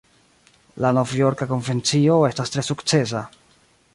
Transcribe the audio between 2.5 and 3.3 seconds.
tre sukcesa.